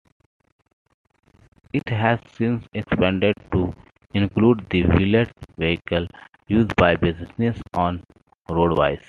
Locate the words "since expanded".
2.33-3.35